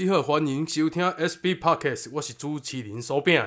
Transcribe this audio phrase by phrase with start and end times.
[0.00, 3.42] 你好，欢迎收听 SB Podcast，我是主持人苏炳。